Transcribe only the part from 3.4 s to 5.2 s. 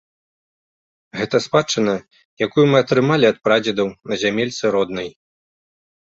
прадзедаў на зямельцы роднай.